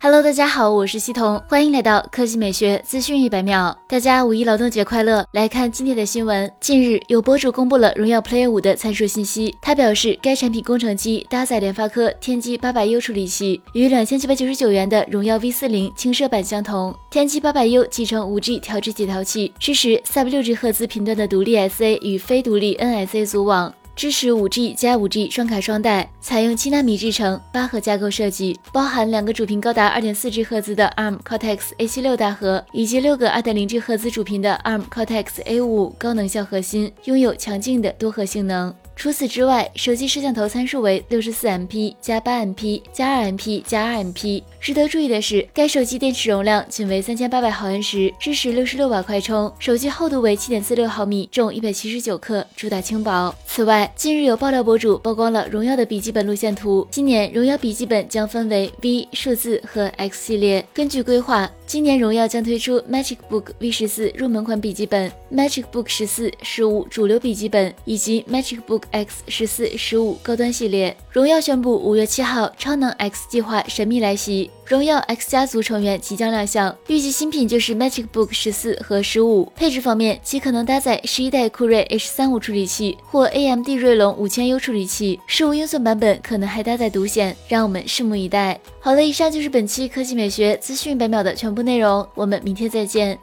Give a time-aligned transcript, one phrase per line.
[0.00, 3.76] Hello，大家好，我是西彤，欢迎来到科技美学资讯一百秒。
[3.88, 5.26] 大家五一劳动节快乐！
[5.32, 6.48] 来看今天的新闻。
[6.60, 9.52] 近日，有博主公布了荣耀 Play 五的参数信息。
[9.60, 16.94] 他表示，该产品工程机搭载联发科天玑八百 U 处理器，与两千七百九十九元的荣耀 V 四零轻奢版相同。
[17.10, 23.74] 天玑八百 U 集成五 G 调制解调器，支持 Sub 六 G 赫兹频段的独立 SA 与非独立 NSA 组网。
[23.98, 35.60] 支持五 G 加五 G 双卡双待，采用七纳米制程，八核架构设计，包含两个主频高达二点四 G 赫兹的 ARM Cortex A 七六大核，以及六个二点零 G 赫兹主频的 ARM Cortex A
[35.60, 38.72] 五高能效核心，拥有强劲的多核性能。
[38.98, 44.42] 除此之外，手机摄像头参数为六十四 MP 加八 MP 加二 MP 加二 MP。
[44.60, 49.52] 值得注意的是，该手机电池容量仅为三千八百毫安时，支持六十六瓦快充。
[49.60, 53.32] 手机厚度为七点四六毫米，重一百七十九克，主打轻薄。
[53.46, 56.84] 此外，近日有爆料博主曝光了荣耀的笔记本路线图。
[56.90, 60.66] 今年荣耀笔记本将分为 V、数字和 X 系列。
[60.74, 68.82] 根据规划，今年荣耀将推出 MagicBook V 十四入门款笔记本、MagicBook 十四、十五主流笔记本以及 MagicBook。
[68.90, 79.50] X 十四、十五高端系列，荣耀宣布五月七号超能 X 计划神秘来袭，荣耀 X 家族成员即将亮相，预计新品就是 MagicBook 十四和十五。
[79.54, 88.60] 配置方面，其可能搭载十一代酷睿 H 三五处理器或 AMD 锐龙五千 U 处理器，十五英寸版本可能还搭载独显，让我们拭目以待。
[88.80, 93.18] 好了，以上就是本期科技美学资讯百秒的全部内容，我们明天再见。